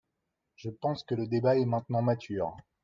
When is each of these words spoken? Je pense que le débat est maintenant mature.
Je 0.55 0.71
pense 0.71 1.03
que 1.03 1.13
le 1.13 1.27
débat 1.27 1.57
est 1.57 1.65
maintenant 1.65 2.01
mature. 2.01 2.57